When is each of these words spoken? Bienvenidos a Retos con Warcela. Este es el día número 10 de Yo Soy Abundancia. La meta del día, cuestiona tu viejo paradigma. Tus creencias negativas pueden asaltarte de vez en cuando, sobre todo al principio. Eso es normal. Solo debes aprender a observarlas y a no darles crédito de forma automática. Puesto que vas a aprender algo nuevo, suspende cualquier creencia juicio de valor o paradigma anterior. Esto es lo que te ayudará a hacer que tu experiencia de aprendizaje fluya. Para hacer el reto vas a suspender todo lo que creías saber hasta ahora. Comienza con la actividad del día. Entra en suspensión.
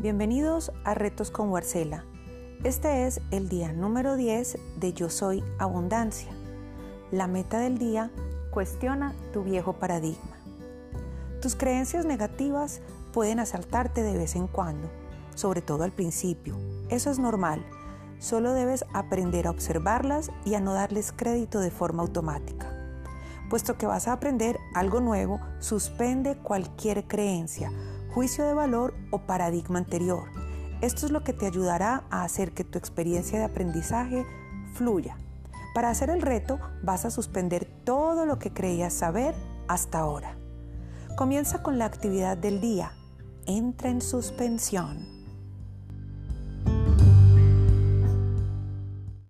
Bienvenidos 0.00 0.70
a 0.84 0.94
Retos 0.94 1.32
con 1.32 1.50
Warcela. 1.50 2.04
Este 2.62 3.08
es 3.08 3.20
el 3.32 3.48
día 3.48 3.72
número 3.72 4.14
10 4.14 4.56
de 4.76 4.92
Yo 4.92 5.10
Soy 5.10 5.42
Abundancia. 5.58 6.30
La 7.10 7.26
meta 7.26 7.58
del 7.58 7.78
día, 7.78 8.12
cuestiona 8.52 9.12
tu 9.32 9.42
viejo 9.42 9.72
paradigma. 9.72 10.38
Tus 11.42 11.56
creencias 11.56 12.04
negativas 12.04 12.80
pueden 13.12 13.40
asaltarte 13.40 14.04
de 14.04 14.16
vez 14.16 14.36
en 14.36 14.46
cuando, 14.46 14.88
sobre 15.34 15.62
todo 15.62 15.82
al 15.82 15.90
principio. 15.90 16.56
Eso 16.90 17.10
es 17.10 17.18
normal. 17.18 17.66
Solo 18.20 18.52
debes 18.52 18.84
aprender 18.94 19.48
a 19.48 19.50
observarlas 19.50 20.30
y 20.44 20.54
a 20.54 20.60
no 20.60 20.74
darles 20.74 21.10
crédito 21.10 21.58
de 21.58 21.72
forma 21.72 22.04
automática. 22.04 22.72
Puesto 23.50 23.76
que 23.76 23.86
vas 23.86 24.06
a 24.06 24.12
aprender 24.12 24.60
algo 24.76 25.00
nuevo, 25.00 25.40
suspende 25.58 26.36
cualquier 26.36 27.08
creencia 27.08 27.72
juicio 28.18 28.44
de 28.44 28.52
valor 28.52 28.94
o 29.12 29.20
paradigma 29.20 29.78
anterior. 29.78 30.24
Esto 30.80 31.06
es 31.06 31.12
lo 31.12 31.22
que 31.22 31.32
te 31.32 31.46
ayudará 31.46 32.02
a 32.10 32.24
hacer 32.24 32.50
que 32.50 32.64
tu 32.64 32.76
experiencia 32.76 33.38
de 33.38 33.44
aprendizaje 33.44 34.26
fluya. 34.74 35.16
Para 35.72 35.90
hacer 35.90 36.10
el 36.10 36.20
reto 36.20 36.58
vas 36.82 37.04
a 37.04 37.12
suspender 37.12 37.64
todo 37.84 38.26
lo 38.26 38.40
que 38.40 38.52
creías 38.52 38.92
saber 38.92 39.36
hasta 39.68 40.00
ahora. 40.00 40.36
Comienza 41.16 41.62
con 41.62 41.78
la 41.78 41.84
actividad 41.84 42.36
del 42.36 42.60
día. 42.60 42.90
Entra 43.46 43.88
en 43.88 44.00
suspensión. 44.00 45.17